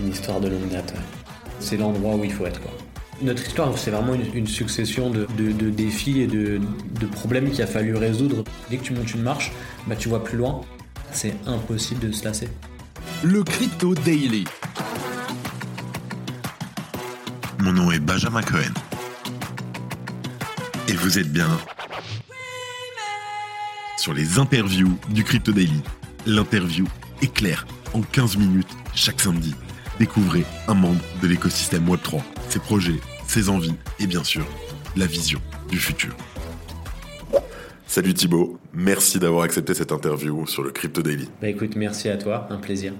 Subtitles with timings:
[0.00, 0.94] Une histoire de longue date,
[1.60, 2.70] C'est l'endroit où il faut être, quoi.
[3.20, 5.26] Notre histoire, c'est vraiment une, succession de,
[5.70, 6.60] défis et de,
[7.10, 8.44] problèmes qu'il a fallu résoudre.
[8.70, 9.52] Dès que tu montes une marche,
[9.88, 10.60] bah, tu vois plus loin.
[11.10, 12.48] C'est impossible de se lasser.
[13.24, 14.44] Le Crypto Daily.
[17.58, 18.72] Mon nom est Benjamin Cohen.
[20.86, 21.50] Et vous êtes bien
[23.96, 25.82] sur les interviews du Crypto Daily.
[26.24, 26.86] L'interview
[27.20, 29.54] est claire en 15 minutes chaque samedi.
[29.98, 34.46] Découvrez un membre de l'écosystème Web3, ses projets, ses envies et bien sûr
[34.96, 36.16] la vision du futur.
[37.84, 41.28] Salut Thibaut, merci d'avoir accepté cette interview sur le Crypto Daily.
[41.40, 42.92] Bah écoute, merci à toi, un plaisir.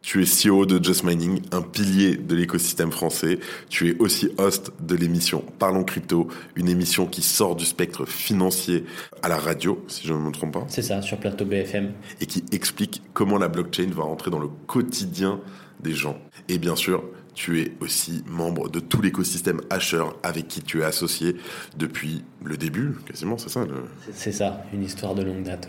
[0.00, 3.38] Tu es CEO de Just Mining, un pilier de l'écosystème français.
[3.68, 8.84] Tu es aussi host de l'émission Parlons Crypto, une émission qui sort du spectre financier
[9.22, 10.64] à la radio, si je ne me trompe pas.
[10.66, 11.92] C'est ça, sur plateau BFM.
[12.20, 15.38] Et qui explique comment la blockchain va rentrer dans le quotidien
[15.82, 16.18] des gens.
[16.52, 17.02] Et bien sûr,
[17.32, 21.36] tu es aussi membre de tout l'écosystème Asher avec qui tu es associé
[21.78, 23.64] depuis le début, quasiment, c'est ça
[24.12, 25.66] C'est ça, une histoire de longue date.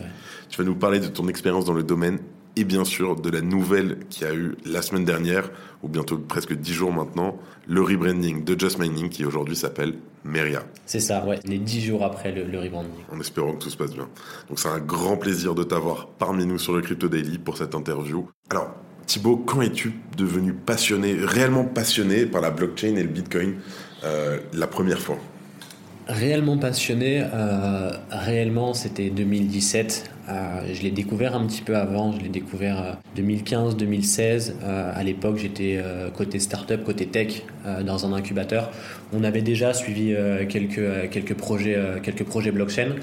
[0.50, 2.18] Tu vas nous parler de ton expérience dans le domaine
[2.56, 5.50] et bien sûr de la nouvelle qui a eu la semaine dernière,
[5.82, 10.64] ou bientôt presque dix jours maintenant, le rebranding de Just Mining qui aujourd'hui s'appelle Meria.
[10.84, 12.90] C'est ça, ouais, les dix jours après le, le, rebranding.
[13.10, 14.10] En espérant que tout se passe bien.
[14.50, 17.74] Donc c'est un grand plaisir de t'avoir parmi nous sur le Crypto Daily pour cette
[17.74, 18.28] interview.
[18.50, 18.74] Alors,
[19.06, 23.54] Thibaut, quand es-tu devenu passionné, réellement passionné par la blockchain et le Bitcoin
[24.04, 25.18] euh, la première fois?
[26.06, 32.20] Réellement passionné, euh, réellement c'était 2017 euh, je l'ai découvert un petit peu avant, je
[32.20, 34.50] l'ai découvert 2015-2016.
[34.50, 35.82] Euh, euh, à l'époque, j'étais
[36.16, 37.42] côté startup, côté tech,
[37.84, 38.70] dans un incubateur.
[39.12, 40.14] On avait déjà suivi
[40.48, 42.94] quelques, quelques, projets, quelques projets blockchain.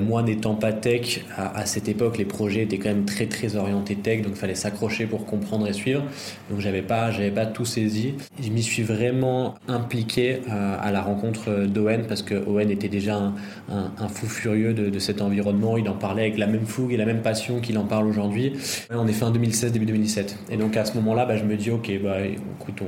[0.00, 3.96] moi, n'étant pas tech, à, cette époque, les projets étaient quand même très très orientés
[3.96, 6.02] tech, donc il fallait s'accrocher pour comprendre et suivre.
[6.50, 8.14] Donc j'avais pas, j'avais pas tout saisi.
[8.42, 13.32] Je m'y suis vraiment impliqué à la rencontre d'Owen parce que Owen était déjà
[13.70, 15.76] un, fou furieux de, cet environnement.
[15.76, 18.54] Il en parlait avec la même fougue et la même passion qu'il en parle aujourd'hui.
[18.90, 20.36] On est fin 2016, début 2017.
[20.50, 22.16] Et donc à ce moment-là, bah, je me dis, ok, bah,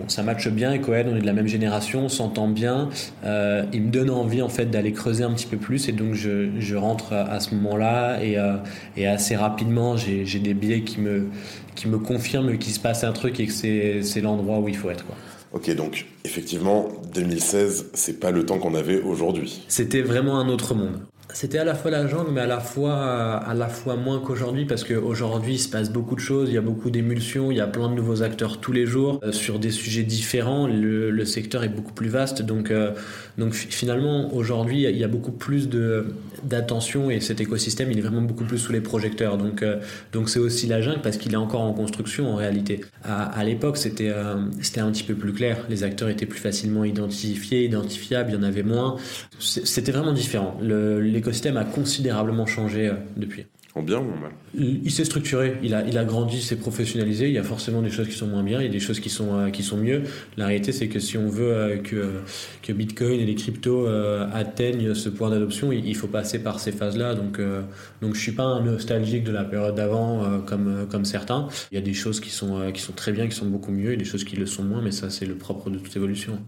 [0.09, 2.91] ça matche bien et Cohen, on est de la même génération, on s'entend bien.
[3.25, 6.15] Euh, il me donne envie en fait d'aller creuser un petit peu plus et donc
[6.15, 8.57] je, rentre à ce moment-là et, euh,
[9.07, 11.29] assez rapidement, j'ai des billets qui me,
[11.77, 14.91] qui me confirment qu'il se passe un truc et que c'est l'endroit où il faut
[14.91, 15.05] être.
[15.53, 19.63] Ok, donc effectivement, 2016, c'est pas le temps qu'on avait aujourd'hui.
[19.69, 21.01] C'était vraiment un autre monde.
[21.35, 24.65] C'était à la fois la jungle, mais à la fois, à la fois moins qu'aujourd'hui,
[24.65, 27.61] parce qu'aujourd'hui, il se passe beaucoup de choses, il y a beaucoup d'émulsions, il y
[27.61, 31.63] a plein de nouveaux acteurs tous les jours, euh, sur des sujets différents, le, secteur
[31.63, 32.91] est beaucoup plus vaste, donc, euh,
[33.39, 35.69] donc finalement, aujourd'hui, il y a beaucoup plus
[36.43, 39.81] d'attention, et cet écosystème, il est vraiment beaucoup plus sous les projecteurs, donc euh,
[40.13, 42.81] donc c'est aussi la jungle, parce qu'il est encore en construction, en réalité.
[43.05, 44.13] À, l'époque, c'était
[44.61, 48.39] c'était un petit peu plus clair, les acteurs étaient plus facilement identifiés, identifiables, il y
[48.39, 48.97] en avait moins,
[49.39, 50.57] c'était vraiment différent.
[51.23, 53.47] L'écosystème a considérablement changé euh, depuis.
[53.75, 57.29] En bien ou en mal Il, s'est structuré, il a, il a grandi, s'est professionnalisé.
[57.29, 59.01] Il y a forcément des choses qui sont moins bien, il y a des choses
[59.01, 60.03] qui sont, euh, qui sont mieux.
[60.37, 62.21] La réalité, c'est que si on veut euh, que,
[62.63, 67.15] que Bitcoin et les cryptos atteignent ce point d'adoption, il, faut passer par ces phases-là.
[67.15, 67.41] Donc,
[68.03, 71.49] donc je suis pas un nostalgique de la période d'avant comme, comme certains.
[71.71, 73.93] Il y a des choses qui sont, qui sont très bien, qui sont beaucoup mieux,
[73.93, 76.39] et des choses qui le sont moins, mais ça, c'est le propre de toute évolution.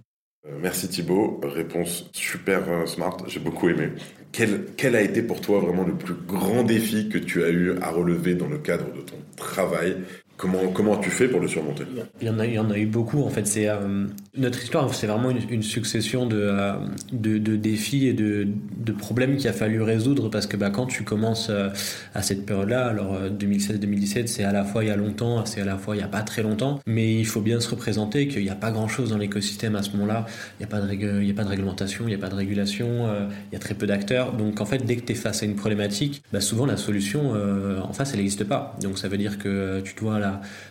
[0.61, 3.91] Merci Thibaut, réponse super smart, j'ai beaucoup aimé.
[4.31, 7.79] Quel, quel, a été pour toi vraiment le plus grand défi que tu as eu
[7.81, 9.97] à relever dans le cadre de ton travail?
[10.37, 11.85] Comment, comment tu fais pour le surmonter?
[12.21, 13.47] Il y, en a, il y en a eu beaucoup en fait.
[13.47, 14.07] C'est euh,
[14.37, 16.73] notre histoire, c'est vraiment une, succession de, euh,
[17.13, 20.87] de, de, défis et de, de problèmes qu'il a fallu résoudre parce que bah, quand
[20.87, 21.69] tu commences euh,
[22.15, 25.65] à cette période-là, alors 2016-2017, c'est à la fois il y a longtemps, c'est à
[25.65, 28.43] la fois il y a pas très longtemps, mais il faut bien se représenter qu'il
[28.43, 30.27] n'y a pas grand-chose dans l'écosystème à ce moment-là.
[30.59, 33.07] Il n'y a y a pas de réglementation, il n'y a pas de régulation,
[33.51, 34.33] il y a très peu d'acteurs.
[34.33, 37.35] Donc en fait, dès que tu es face à une problématique, bah, souvent la solution
[37.83, 38.77] en face, elle n'existe pas.
[38.83, 40.21] Donc ça veut dire que tu dois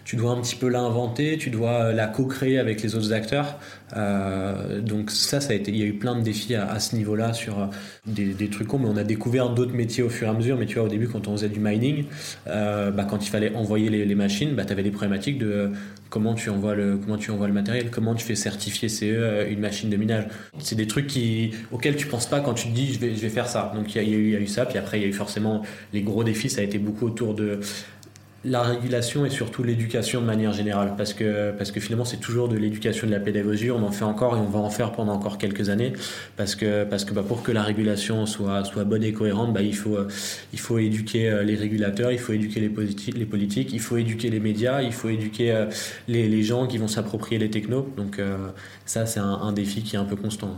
[0.03, 3.53] tu dois un petit peu l'inventer, tu dois la co-créer avec les autres acteurs.
[3.96, 6.96] Euh, donc ça, ça a été, il y a eu plein de défis à, ce
[6.96, 7.66] niveau-là sur euh,
[8.05, 10.58] des, trucs mais on a découvert d'autres métiers au fur et à mesure.
[10.58, 12.05] Mais tu vois, au début, quand on faisait du mining,
[12.47, 15.72] euh, bah, quand il fallait envoyer les, machines, bah, tu avais des problématiques de
[16.09, 19.59] comment tu envoies le comment tu envoies le matériel, comment tu fais certifier CE une
[19.59, 20.26] machine de minage.
[20.59, 23.47] C'est des trucs qui auxquels tu penses pas quand tu te dis je vais faire
[23.47, 23.72] ça.
[23.76, 26.02] Donc a, il y a eu ça, puis après il y a eu forcément les
[26.02, 26.49] gros défis.
[26.49, 27.59] Ça a été beaucoup autour de
[28.45, 32.49] la régulation et surtout l'éducation de manière générale, parce que, parce que finalement c'est toujours
[32.49, 35.13] de l'éducation de la pédagogie, on en fait encore et on va en faire pendant
[35.13, 35.93] encore quelques années,
[36.35, 39.61] parce que, parce que bah, pour que la régulation soit, soit bonne et cohérente, bah,
[39.61, 39.97] il, faut,
[40.51, 44.40] il faut éduquer euh, les régulateurs, il faut éduquer les, politiques, il faut éduquer les
[44.40, 45.66] médias, il faut éduquer euh,
[46.07, 48.49] les, gens qui vont s'approprier les technos, donc euh,
[48.85, 50.57] ça c'est un défi qui est un peu constant.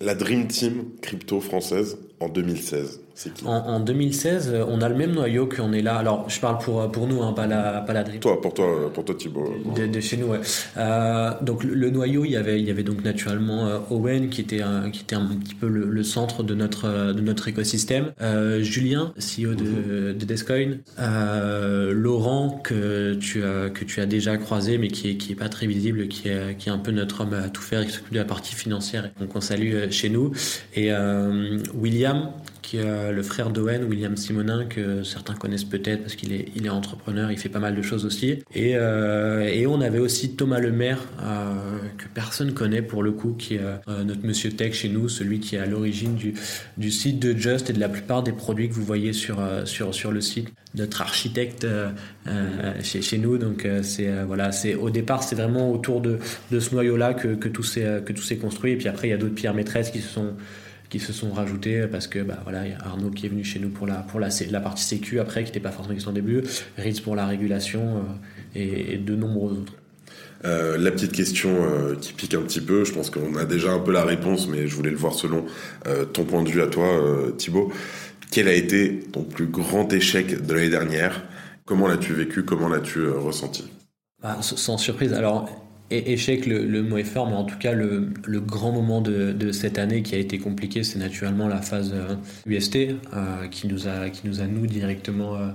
[0.00, 3.00] La Dream Team crypto française en 2016
[3.44, 5.96] en, 2016, euh, on a le même noyau qu'on est là.
[5.96, 8.20] Alors, je parle pour, pour nous, hein, pas, la, pas la Dream.
[8.20, 9.54] Toi, pour toi, pour toi Thibaut.
[9.74, 10.40] De, chez nous, ouais.
[10.76, 14.42] Euh, donc, le, noyau, il y avait, il y avait donc naturellement euh, Owen, qui
[14.42, 18.12] était, un, qui était un petit peu le, centre de notre, de notre écosystème.
[18.60, 20.18] Julien, CEO de, mhm.
[20.18, 20.78] de Descoin.
[21.92, 25.48] Laurent, que tu, as, que tu as déjà croisé, mais qui est, qui est pas
[25.48, 28.12] très visible, qui est, qui est un peu notre homme à tout faire, qui s'occupe
[28.12, 29.10] de la partie financière.
[29.20, 30.32] Donc, on salue chez nous.
[30.74, 30.90] Et
[31.74, 32.30] William,
[32.62, 36.66] qui est le frère d'Owen, William Simonin, que certains connaissent peut-être parce qu'il est, il
[36.66, 38.42] est entrepreneur, il fait pas mal de choses aussi.
[38.54, 41.54] Et, euh, et on avait aussi Thomas Lemaire, euh,
[41.96, 45.38] que personne connaît pour le coup, qui est euh, notre monsieur tech chez nous, celui
[45.38, 46.34] qui est à l'origine du,
[46.76, 49.94] du site de Just et de la plupart des produits que vous voyez sur, sur,
[49.94, 50.48] sur le site.
[50.74, 51.66] Notre architecte
[52.82, 53.38] chez, chez nous.
[53.38, 56.18] Donc c'est voilà, c'est au départ c'est vraiment autour de,
[56.50, 58.72] de ce noyau-là que tout s'est que tout s'est construit.
[58.72, 60.34] Et puis après il y a d'autres pierres maîtresses qui se sont
[60.88, 63.58] qui se sont rajoutés parce que bah, voilà, y a Arnaud qui est venu chez
[63.58, 66.14] nous pour la, pour la, la partie sécu après, qui n'était pas forcément question au
[66.14, 66.42] début,
[66.78, 68.00] Ritz pour la régulation euh,
[68.54, 69.74] et, de nombreux autres.
[70.44, 73.72] Euh, la petite question euh, qui pique un petit peu, je pense qu'on a déjà
[73.72, 75.46] un peu la réponse, mais je voulais le voir selon
[76.12, 77.02] ton point de vue à toi,
[77.36, 77.72] Thibaut.
[78.30, 81.22] Quel a été ton plus grand échec de l'année dernière?
[81.64, 82.44] Comment l'as-tu vécu?
[82.44, 83.64] Comment l'as-tu ressenti?
[84.22, 85.12] Bah, Sans surprise.
[85.12, 85.48] Alors,
[85.90, 88.10] échec, le, mot est fort, mais en tout cas, le,
[88.40, 91.94] grand moment de, cette année qui a été compliqué, c'est naturellement la phase
[92.46, 95.48] UST, euh, qui, nous a, qui nous a, nous, directement euh,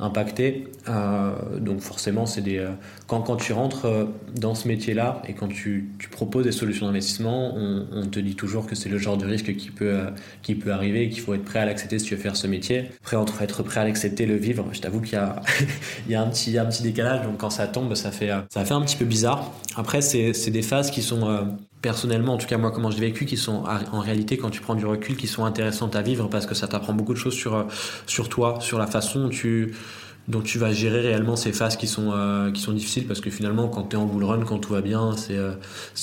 [0.00, 0.68] impacté.
[0.88, 2.70] Euh, donc forcément, c'est des euh,
[3.06, 4.04] quand, quand tu rentres euh,
[4.34, 8.34] dans ce métier-là et quand tu, tu proposes des solutions d'investissement, on, on, te dit
[8.34, 9.98] toujours que c'est le genre de risque qui peut
[10.42, 12.46] qui peut arriver et qu'il faut être prêt à l'accepter si tu veux faire ce
[12.46, 12.90] métier.
[13.00, 15.36] Après, entre être prêt à l'accepter, le vivre, je t'avoue qu'il y a
[16.06, 17.24] il y a un petit un petit décalage.
[17.24, 19.52] Donc quand ça tombe, ça fait ça fait un petit peu bizarre.
[19.76, 21.46] Après, c'est c'est des phases qui sont
[21.82, 24.60] personnellement, en tout cas moi comment je l'ai vécu, qui sont en réalité quand tu
[24.60, 27.34] prends du recul, qui sont intéressantes à vivre parce que ça t'apprend beaucoup de choses
[27.34, 27.66] sur
[28.06, 29.74] sur toi, sur la façon dont tu
[30.28, 33.30] donc tu vas gérer réellement ces phases qui sont euh, qui sont difficiles parce que
[33.30, 35.52] finalement quand tu es en bull run quand tout va bien c'est euh,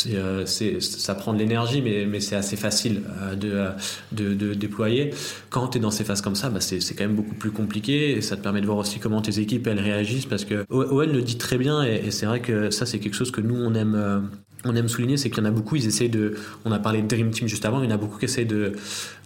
[0.08, 3.04] euh, c'est ça prend de l'énergie mais mais c'est assez facile
[3.40, 3.68] de,
[4.12, 5.14] de, de déployer.
[5.50, 7.52] Quand tu es dans ces phases comme ça bah c'est c'est quand même beaucoup plus
[7.52, 10.66] compliqué et ça te permet de voir aussi comment tes équipes elles réagissent parce que
[10.70, 13.42] Owen le dit très bien et, et c'est vrai que ça c'est quelque chose que
[13.42, 14.30] nous on aime
[14.68, 16.36] on aime souligner, c'est qu'il y en a beaucoup, ils essayent de.
[16.66, 18.46] On a parlé de Dream Team juste avant, il y en a beaucoup qui essayent
[18.46, 18.74] de,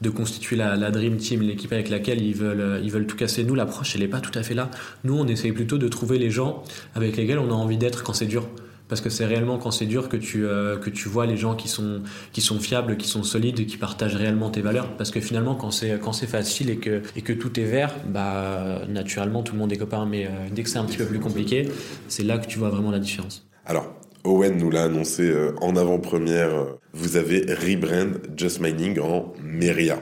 [0.01, 3.43] de constituer la, la Dream Team, l'équipe avec laquelle ils veulent, ils veulent tout casser.
[3.43, 4.69] Nous, l'approche, elle n'est pas tout à fait là.
[5.03, 6.63] Nous, on essaye plutôt de trouver les gens
[6.95, 8.47] avec lesquels on a envie d'être quand c'est dur.
[8.88, 11.55] Parce que c'est réellement quand c'est dur que tu, euh, que tu vois les gens
[11.55, 12.01] qui sont,
[12.33, 14.97] qui sont fiables, qui sont solides, qui partagent réellement tes valeurs.
[14.97, 17.95] Parce que finalement, quand c'est, quand c'est facile et que, et que tout est vert,
[18.09, 20.05] bah, naturellement, tout le monde est copain.
[20.05, 21.69] Mais euh, dès que c'est un petit peu plus compliqué,
[22.09, 23.47] c'est là que tu vois vraiment la différence.
[23.65, 26.50] Alors, Owen nous l'a annoncé euh, en avant-première.
[26.94, 30.00] Vous avez rebrand Just Mining en Meria.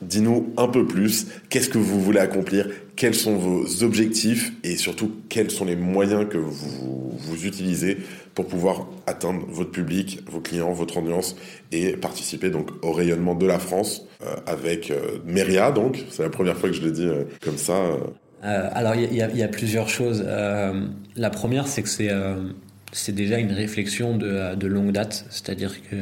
[0.00, 5.12] Dis-nous un peu plus, qu'est-ce que vous voulez accomplir, quels sont vos objectifs et surtout
[5.28, 7.98] quels sont les moyens que vous, vous utilisez
[8.34, 11.36] pour pouvoir atteindre votre public, vos clients, votre audience
[11.70, 16.30] et participer donc au rayonnement de la France euh, avec euh, Meria donc, c'est la
[16.30, 17.08] première fois que je le dis
[17.42, 17.78] comme ça.
[18.42, 20.24] alors il y, a plusieurs choses.
[20.24, 22.10] la première c'est que c'est
[22.92, 25.96] c'est déjà une réflexion de, de longue date, c'est-à-dire que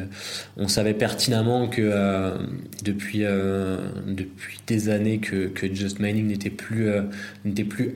[0.57, 2.37] on savait pertinemment que euh,
[2.83, 7.03] depuis euh, depuis des années que, Just Mining n'était plus euh,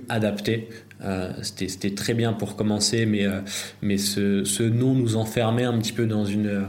[0.09, 0.69] adapté
[1.43, 3.41] c'était très bien pour commencer, mais, euh,
[3.83, 6.65] mais ce, ce, nom nous enfermait un petit peu dans, une,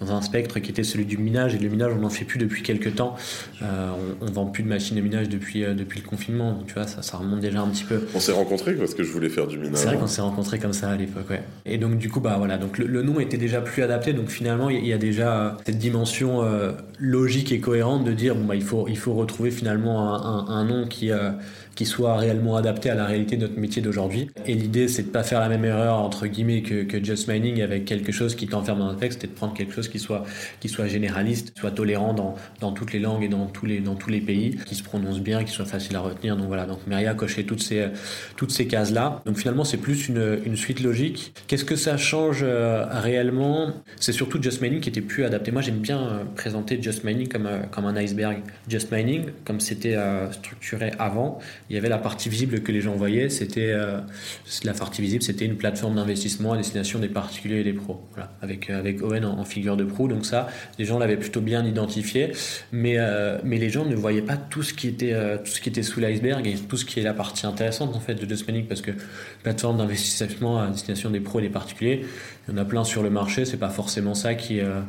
[0.00, 1.54] dans un spectre qui était celui du minage.
[1.54, 3.14] Et le minage, on n'en fait plus depuis quelques temps.
[3.62, 3.90] Euh,
[4.20, 6.52] on, on vend plus de machines de minage depuis, depuis le confinement.
[6.52, 8.06] Donc, tu vois, ça, ça remonte déjà un petit peu.
[8.14, 9.76] On s'est rencontrés parce que je voulais faire du minage.
[9.76, 11.42] C'est vrai qu'on s'est rencontrés comme ça à l'époque, ouais.
[11.64, 12.58] Et donc, du coup, bah voilà.
[12.58, 14.12] Donc, le, nom était déjà plus adapté.
[14.12, 16.42] Donc, finalement, il y, a déjà cette dimension
[16.98, 20.56] logique et cohérente de dire, bon, bah, il faut, il faut retrouver finalement un, un,
[20.56, 21.10] un nom qui
[21.76, 24.30] qui soit réellement adapté à la réalité de notre métier d'aujourd'hui.
[24.46, 27.84] Et l'idée, c'est de pas faire la même erreur entre guillemets que, just mining avec
[27.84, 30.24] quelque chose qui t'enferme dans un texte, et de prendre quelque chose qui soit
[30.58, 33.94] qui soit généraliste, soit tolérant dans, dans toutes les langues et dans tous les dans
[33.94, 36.36] tous les pays, qui se prononce bien, qui soit facile à retenir.
[36.36, 37.86] Donc voilà, donc Meria coché toutes ces
[38.36, 39.22] toutes ces cases là.
[39.26, 41.34] Donc finalement, c'est plus une, une suite logique.
[41.46, 43.72] Qu'est-ce que ça change euh, réellement?
[44.00, 45.52] C'est surtout just mining qui était plus adapté.
[45.52, 48.38] Moi, j'aime bien euh, présenter just mining comme euh, comme un iceberg.
[48.68, 49.96] Just mining, comme c'était
[50.32, 51.38] structuré avant,
[51.70, 53.74] il y avait la partie visible que les gens voyaient, c'était
[54.64, 58.32] la partie visible, c'était une plateforme d'investissement à destination des particuliers et des pros, voilà,
[58.40, 60.08] avec avec Owen en, figure de proue.
[60.08, 62.32] Donc ça, les gens l'avaient plutôt bien identifié,
[62.72, 62.96] mais
[63.44, 66.00] mais les gens ne voyaient pas tout ce qui était tout ce qui était sous
[66.00, 68.92] l'iceberg et tout ce qui est la partie intéressante en fait de Just parce que
[69.42, 72.04] plateforme d'investissement à destination des pros et des particuliers,
[72.48, 74.80] il y en a plein sur le marché, c'est pas forcément ça qui, euh,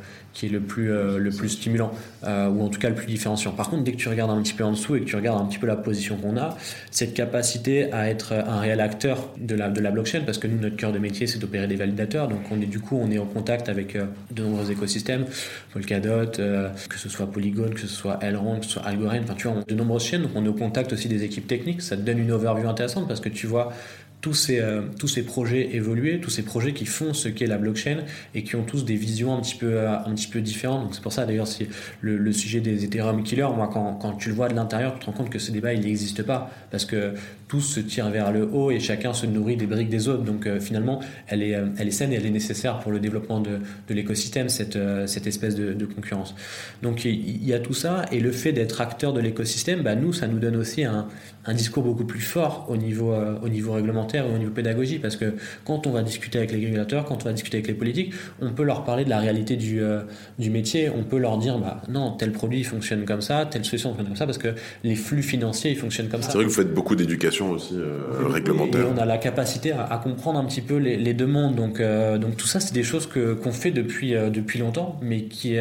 [0.44, 1.92] est le plus, euh, stimulant,
[2.24, 3.52] euh, ou en tout cas le plus différenciant.
[3.52, 5.42] Par contre, dès que tu regardes un petit peu en dessous et que tu regardes
[5.42, 6.56] un petit peu la position qu'on a,
[6.92, 10.60] cette capacité à être un réel acteur de la, de la blockchain, parce que nous,
[10.60, 13.18] notre cœur de métier, c'est d'opérer des validateurs, donc on est du coup, on est
[13.18, 15.26] en contact avec de nombreux écosystèmes,
[15.74, 19.48] Polkadot, que ce soit Polygon, que ce soit Elrond, que ce soit Algorand, enfin tu
[19.48, 22.02] vois, de nombreuses chaînes, donc on est au contact aussi des équipes techniques, ça te
[22.02, 23.74] donne une overview intéressante parce que tu vois
[24.22, 27.58] tous ces, euh, tous ces projets évoluer, tous ces projets qui font ce qu'est la
[27.58, 28.00] blockchain
[28.34, 30.96] et qui ont tous des visions un petit peu, euh, un petit peu différentes.
[30.96, 31.68] C'est pour ça d'ailleurs si
[32.02, 35.06] le, sujet des Ethereum killers, moi quand, quand tu le vois de l'intérieur, tu te
[35.06, 37.14] rends compte que ce débat il n'existe pas parce que
[37.48, 40.24] tous se tirent vers le haut et chacun se nourrit des briques des autres.
[40.24, 43.40] Donc euh, finalement, elle est, elle est saine et elle est nécessaire pour le développement
[43.40, 46.36] de, de l'écosystème, cette, cette espèce de, de concurrence.
[46.82, 50.12] Donc il y, a tout ça et le fait d'être acteur de l'écosystème, bah, nous,
[50.12, 51.08] ça nous donne aussi un,
[51.46, 55.36] un discours beaucoup plus fort au niveau, au niveau réglementaire au niveau pédagogie, parce que
[55.66, 58.52] quand on va discuter avec les régulateurs, quand on va discuter avec les politiques, on
[58.52, 60.02] peut leur parler de la réalité du, euh,
[60.40, 63.90] du métier, on peut leur dire, bah, non, tel produit fonctionne comme ça, telle solution
[63.90, 64.50] fonctionne comme ça, parce que
[64.84, 66.30] les flux financiers, ils fonctionnent comme ça.
[66.32, 68.82] C'est vrai que vous faites beaucoup d'éducation aussi euh, réglementaire.
[68.82, 72.18] Et on a la capacité à, comprendre un petit peu les, les demandes, donc, euh,
[72.18, 75.58] donc tout ça, c'est des choses que, qu'on fait depuis, depuis longtemps, mais qui,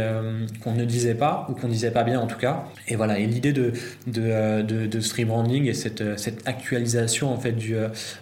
[0.63, 2.65] qu'on ne disait pas, ou qu'on disait pas bien en tout cas.
[2.89, 3.73] Et voilà, et l'idée de,
[4.07, 7.75] de, de, de stream branding et cette, cette actualisation en fait du,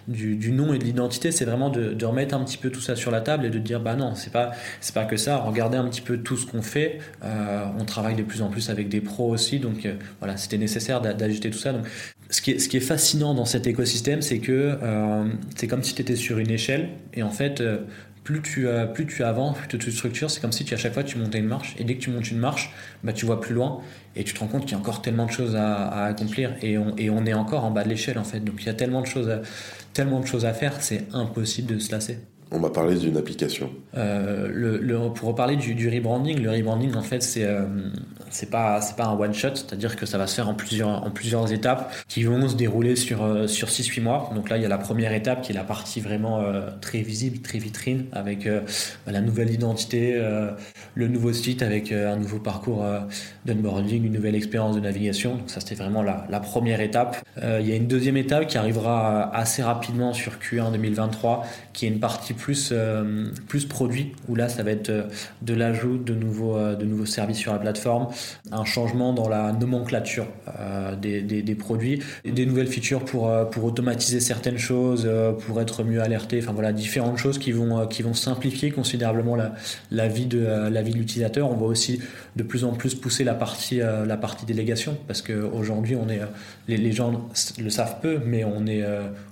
[0.07, 0.14] du,
[0.51, 3.21] nom et de l'identité, c'est vraiment de, remettre un petit peu tout ça sur la
[3.21, 5.37] table et de dire bah non, c'est pas c'est pas que ça.
[5.37, 6.99] Regardez un petit peu tout ce qu'on fait.
[7.23, 10.57] Euh, on travaille de plus en plus avec des pros aussi, donc euh, voilà, c'était
[10.57, 11.73] nécessaire d'ajouter tout ça.
[11.73, 11.85] Donc,
[12.29, 15.83] ce qui, est, ce qui est fascinant dans cet écosystème, c'est que euh, c'est comme
[15.83, 17.61] si tu étais sur une échelle et en fait
[18.25, 21.03] plus tu, plus tu avances, plus tu structures, c'est comme si tu, à chaque fois
[21.03, 21.75] tu montais une marche.
[21.77, 23.79] Et dès que tu montes une marche, bah, tu vois plus loin
[24.15, 26.55] et tu te rends compte qu'il y a encore tellement de choses à, accomplir.
[26.61, 28.39] Et on, et on, est encore en bas de l'échelle en fait.
[28.39, 29.41] Donc il y a tellement de choses à,
[29.93, 32.17] tellement de choses à faire, c'est impossible de se lasser.
[32.51, 33.71] On m'a parlé d'une application.
[33.97, 37.65] Euh, pour reparler du, rebranding, le rebranding en fait c'est euh,
[38.51, 41.09] pas c'est pas un one shot, c'est-à-dire que ça va se faire en plusieurs en
[41.11, 44.31] plusieurs étapes qui vont se dérouler sur euh, sur 6 8 mois.
[44.35, 47.01] Donc là, il y a la première étape qui est la partie vraiment euh, très
[47.01, 48.61] visible, très vitrine avec euh,
[49.07, 50.21] la nouvelle identité,
[50.95, 52.85] le nouveau site avec un nouveau parcours
[53.45, 55.35] d'onboarding, une nouvelle expérience de navigation.
[55.35, 57.17] Donc ça c'était vraiment la, la première étape.
[57.37, 61.89] il y a une deuxième étape qui arrivera assez rapidement sur Q1 2023 qui est
[61.89, 62.73] une partie plus
[63.47, 64.91] plus produit où là ça va être
[65.41, 68.07] de l'ajout de nouveaux de nouveaux services sur la plateforme,
[68.51, 70.27] un changement dans la nomenclature
[70.59, 75.59] euh, des, des, produits, des nouvelles features pour, euh, pour automatiser certaines choses, euh, pour
[75.61, 79.35] être mieux alerté, enfin voilà, différentes choses qui vont, qui vont simplifier considérablement
[79.91, 81.49] la, vie de la vie de l'utilisateur.
[81.49, 81.99] On va aussi
[82.35, 86.21] de plus en plus pousser la partie, la partie délégation parce qu'aujourd'hui, on est,
[86.67, 87.29] les, gens
[87.61, 88.83] le savent peu, mais on est,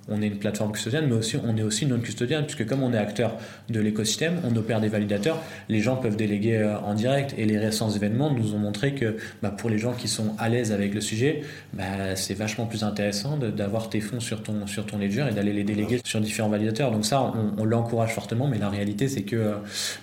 [0.08, 2.93] on est une plateforme custodienne, mais aussi on est aussi non custodienne, puisque comme on
[2.94, 3.38] est acteur
[3.70, 7.90] de l'écosystème, on opère des validateurs, les gens peuvent déléguer en direct et les récents
[7.90, 11.02] événements nous ont montré que bah, pour les gens qui sont à l'aise avec le
[11.02, 11.42] sujet,
[11.74, 15.64] bah, c'est vachement plus intéressant d'avoir tes fonds sur ton, sur ledger et d'aller les
[15.64, 16.92] déléguer sur différents validateurs.
[16.92, 19.56] Donc ça, on, l'encourage fortement, mais la réalité, c'est que, euh,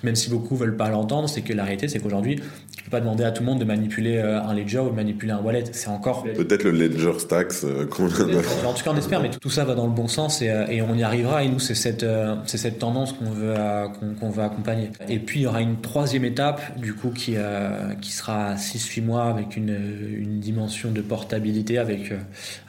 [0.02, 2.40] même si beaucoup veulent pas l'entendre, c'est que la réalité, c'est qu'aujourd'hui,
[2.80, 4.94] tu peux pas demander à tout le monde de manipuler euh, un ledger ou de
[4.94, 5.64] manipuler un wallet.
[5.72, 6.22] C'est encore...
[6.22, 9.74] Peut-être le ledger stacks euh, qu'on En tout cas, on espère, mais tout ça va
[9.74, 11.44] dans le bon sens et, et on y arrivera.
[11.44, 12.06] Et nous, c'est cette,
[12.46, 13.54] c'est cette tendance qu'on veut,
[14.18, 14.90] qu'on veut accompagner.
[15.10, 17.36] Et puis, il y aura une troisième étape, du coup, qui,
[18.00, 19.76] qui sera 6-8 mois avec une,
[20.18, 22.18] une, dimension de portabilité, avec, euh,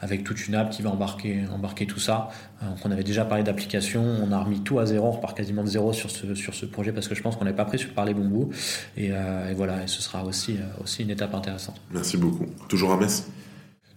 [0.00, 2.28] avec toute une app qui va embarquer, embarquer tout ça.
[2.62, 5.62] Euh, on avait déjà parlé d'application, on a remis tout à zéro, on repart quasiment
[5.62, 7.78] de zéro sur ce, sur ce projet parce que je pense qu'on n'est pas pris
[7.78, 8.50] sur parler bon bout.
[8.96, 11.80] Et, euh, et, voilà, et ce sera aussi, aussi une étape intéressante.
[11.92, 12.46] Merci beaucoup.
[12.68, 13.26] Toujours à Metz?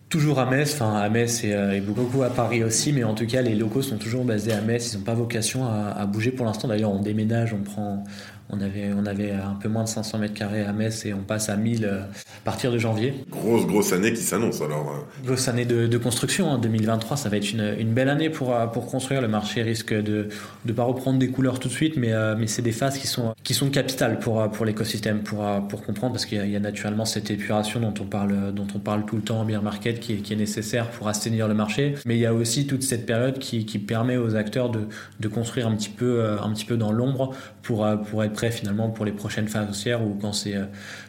[0.08, 3.42] Toujours à Metz, enfin à Metz et, beaucoup à Paris aussi, mais en tout cas
[3.42, 6.46] les locaux sont toujours basés à Metz, ils n'ont pas vocation à, à bouger pour
[6.46, 6.68] l'instant.
[6.68, 8.04] D'ailleurs on déménage, on prend,
[8.50, 11.24] on avait, on avait un peu moins de 500 mètres carrés à Metz et on
[11.24, 13.14] passe à 1000 euh, à partir de janvier.
[13.30, 14.92] Grosse, grosse année qui s'annonce alors.
[14.92, 15.26] Euh.
[15.26, 16.50] Grosse année de, construction.
[16.50, 16.60] en hein.
[16.60, 19.22] 2023, ça va être une, une, belle année pour, euh, pour construire.
[19.22, 20.30] Le marché risque de
[20.66, 23.34] ne pas reprendre des couleurs tout de suite, mais, mais c'est des phases qui sont,
[23.44, 27.32] qui sont capitales pour, pour l'écosystème, pour, pour comprendre, parce qu'il y, a naturellement cette
[27.32, 30.14] épuration dont on parle, dont on parle tout le temps en bear market trade qui
[30.14, 31.96] est, qui est, nécessaire pour assainir le marché.
[32.06, 34.82] Mais il y a aussi toute cette période qui, qui permet aux acteurs de,
[35.20, 37.32] de, construire un petit peu, un petit peu dans l'ombre
[37.64, 40.56] pour, pour être prêt finalement pour les prochaines phases haussières ou quand c'est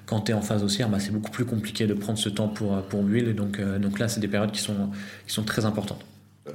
[0.06, 2.48] quand tu es en phase haussière, bah, c'est beaucoup plus compliqué de prendre ce temps
[2.48, 3.34] pour, pour build.
[3.34, 4.90] Donc, donc là, c'est des périodes qui sont,
[5.26, 6.04] qui sont très importantes.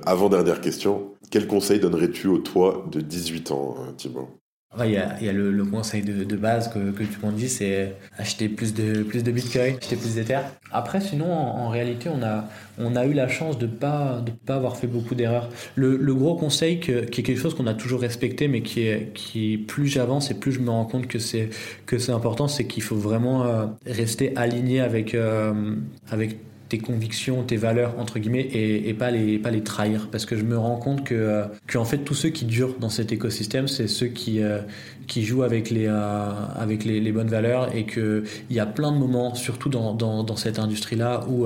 [0.06, 4.41] Avant dernière question, quel conseil donnerais-tu au toi de 18 ans, Thibaut?
[4.80, 8.48] Il y a, le, le, conseil de, base que, que tu m'en dis, c'est acheter
[8.48, 10.40] plus de, plus de Bitcoin, acheter plus d'Ether.
[10.72, 12.46] Après, sinon, en, réalité, on a,
[12.80, 15.50] on a eu la chance de pas, de pas avoir fait beaucoup d'erreurs.
[15.76, 19.12] Le, le, gros conseil, qui est quelque chose qu'on a toujours respecté, mais qui est,
[19.14, 21.50] qui plus j'avance et plus je me rends compte que c'est,
[21.86, 25.76] que c'est important, c'est qu'il faut vraiment euh, rester aligné avec, euh,
[26.10, 26.38] avec
[26.72, 30.08] tes convictions, tes valeurs entre guillemets et, pas les pas les trahir.
[30.10, 32.76] Parce que je me rends compte que euh, que en fait tous ceux qui durent
[32.80, 34.60] dans cet écosystème c'est ceux qui euh,
[35.06, 38.94] qui jouent avec les euh, avec les, bonnes valeurs et que il y a plein
[38.94, 41.46] de moments surtout dans, dans, cette industrie là où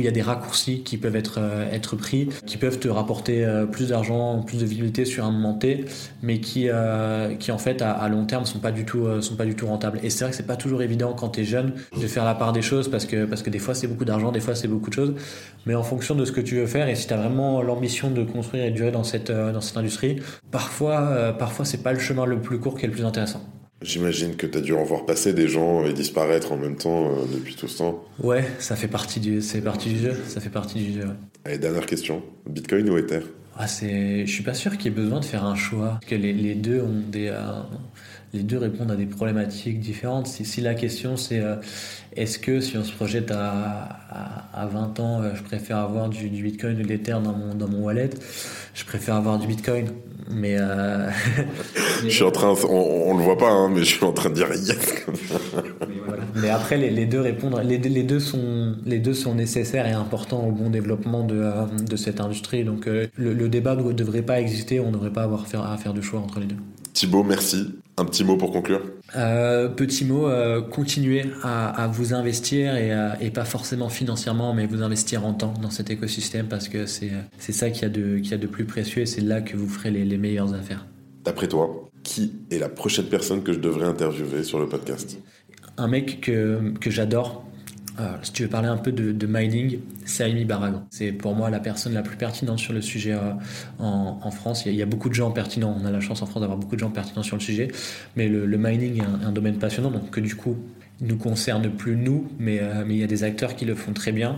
[0.00, 1.38] il y a des raccourcis qui peuvent être
[1.70, 5.84] être pris qui peuvent te rapporter plus d'argent plus de visibilité sur un moment T
[6.22, 6.68] mais qui
[7.38, 10.00] qui en fait à, long terme sont pas du tout sont pas du tout rentables.
[10.02, 12.34] Et c'est vrai que c'est pas toujours évident quand tu es jeune de faire la
[12.34, 14.68] part des choses parce que parce que des fois c'est beaucoup d'argent des fois c'est
[14.68, 15.14] beaucoup de choses.
[15.66, 18.10] Mais en fonction de ce que tu veux faire et si tu as vraiment l'ambition
[18.10, 21.82] de construire et de durer dans cette, euh, dans cette industrie, parfois, euh, parfois c'est
[21.82, 23.42] pas le chemin le plus court qui est le plus intéressant.
[23.80, 27.10] J'imagine que tu as dû en voir passer des gens et disparaître en même temps
[27.10, 28.04] euh, depuis tout ce temps.
[28.22, 30.14] Ouais, ça fait partie du, c'est partie du jeu.
[30.28, 31.06] Ça fait partie du jeu.
[31.06, 31.14] Ouais.
[31.44, 32.22] Allez, dernière question.
[32.48, 33.20] Bitcoin ou Ether?
[33.56, 35.98] Ah, c'est, je suis pas sûr qu'il y ait besoin de faire un choix.
[36.00, 37.60] Parce que les, les deux ont des, euh,
[38.32, 40.26] les deux répondent à des problématiques différentes.
[40.26, 41.56] Si, si la question c'est euh,
[42.16, 46.08] est-ce que si on se projette à, à, à 20 ans, euh, je préfère avoir
[46.08, 48.10] du, du Bitcoin ou de l'Ether dans mon, dans mon wallet,
[48.74, 49.86] je préfère avoir du Bitcoin.
[50.30, 51.10] Mais, euh...
[52.02, 54.30] je suis en train, on, on le voit pas, hein, mais je suis en train
[54.30, 55.04] de dire yes.
[55.08, 56.22] mais, voilà.
[56.36, 59.92] mais après, les, les, deux répondent, les, les, deux sont, les deux sont nécessaires et
[59.92, 61.50] importants au bon développement de,
[61.84, 62.64] de cette industrie.
[62.64, 65.92] Donc le, le, débat ne devrait pas exister, on ne devrait pas avoir à faire
[65.92, 66.56] de choix entre les deux.
[66.92, 67.74] Thibaut, merci.
[67.96, 68.80] Un petit mot pour conclure
[69.16, 74.54] euh, Petit mot, euh, continuez à, à, vous investir et, à, et, pas forcément financièrement,
[74.54, 77.12] mais vous investir en temps dans cet écosystème parce que c'est
[77.52, 79.68] ça qu'il y, a de, y a de plus précieux et c'est là que vous
[79.68, 80.86] ferez les, les meilleures affaires.
[81.24, 85.18] D'après toi, qui est la prochaine personne que je devrais interviewer sur le podcast?
[85.76, 87.44] Un mec que, que j'adore,
[87.98, 90.86] alors, si tu veux parler un peu de, mining, Saimi Baragan.
[90.90, 93.32] C'est pour moi la personne la plus pertinente sur le sujet euh,
[93.78, 94.64] en, France.
[94.64, 95.76] Il y, a, il beaucoup de gens pertinents.
[95.80, 97.68] On a la chance en France d'avoir beaucoup de gens pertinents sur le sujet.
[98.16, 100.56] Mais le, mining est un, domaine passionnant, donc que du coup
[101.00, 104.12] nous concerne plus nous, mais, euh, il y a des acteurs qui le font très
[104.12, 104.36] bien.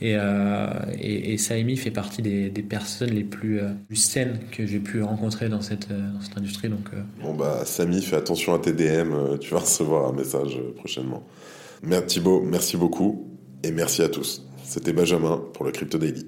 [0.00, 0.66] Et, euh,
[1.00, 5.60] et, fait partie des, personnes les plus, euh, plus saines que j'ai pu rencontrer dans
[5.60, 6.68] cette, dans cette industrie.
[6.68, 6.88] Donc,
[7.22, 11.22] Bon bah Samy, fais attention à tes DM, tu vas recevoir un message prochainement.
[11.82, 14.46] Merci Thibaut, merci beaucoup et merci à tous.
[14.64, 16.26] C'était Benjamin pour le Crypto Daily.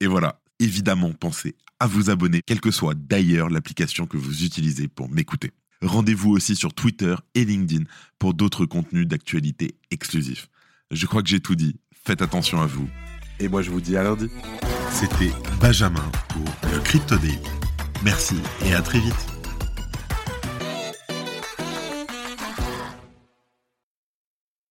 [0.00, 4.86] Et voilà, évidemment, pensez à vous abonner, quelle que soit d'ailleurs l'application que vous utilisez
[4.86, 5.50] pour m'écouter.
[5.82, 7.84] Rendez-vous aussi sur Twitter et LinkedIn
[8.20, 10.48] pour d'autres contenus d'actualité exclusifs.
[10.92, 11.80] Je crois que j'ai tout dit.
[12.04, 12.88] Faites attention à vous.
[13.40, 14.28] Et moi, je vous dis à lundi.
[14.92, 17.38] C'était Benjamin pour le Crypto Daily.
[18.04, 19.31] Merci et à très vite.